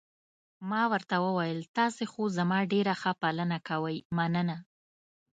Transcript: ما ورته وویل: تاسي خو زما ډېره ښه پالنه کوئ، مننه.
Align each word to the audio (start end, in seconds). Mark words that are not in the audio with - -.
ما 0.69 0.83
ورته 0.91 1.15
وویل: 1.25 1.59
تاسي 1.77 2.05
خو 2.11 2.21
زما 2.37 2.59
ډېره 2.73 2.93
ښه 3.01 3.11
پالنه 3.21 3.59
کوئ، 3.67 3.97
مننه. 4.17 4.57